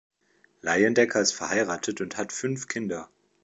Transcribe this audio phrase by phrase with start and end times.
[0.61, 3.07] Leyendecker ist verheiratet und hat fünf Kinder.